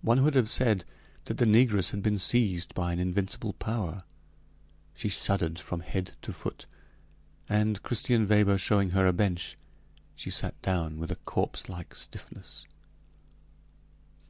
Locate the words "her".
8.92-9.06